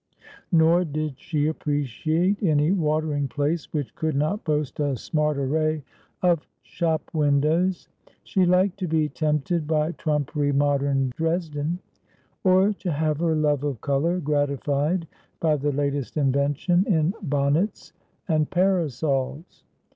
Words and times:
Nor 0.51 0.83
did 0.83 1.19
she 1.19 1.45
appreciate 1.45 2.41
any 2.41 2.71
watering 2.71 3.27
place 3.27 3.71
which 3.71 3.93
could 3.93 4.15
not 4.15 4.43
boast 4.43 4.79
a 4.79 4.97
smart 4.97 5.37
array 5.37 5.83
of 6.23 6.47
shop 6.63 7.03
windows. 7.13 7.87
She 8.23 8.43
liked 8.47 8.79
to 8.79 8.87
be 8.87 9.09
tempted 9.09 9.67
by 9.67 9.91
trumpery 9.91 10.53
modern 10.53 11.11
Dresden; 11.15 11.77
or 12.43 12.73
to 12.73 12.91
have 12.91 13.19
her 13.19 13.35
love 13.35 13.63
of 13.63 13.79
colour 13.81 14.19
gratified 14.19 15.07
by 15.39 15.55
the 15.55 15.71
latest 15.71 16.17
invention 16.17 16.83
in 16.91 17.13
bonnets 17.21 17.93
and 18.27 18.49
parasols. 18.49 19.63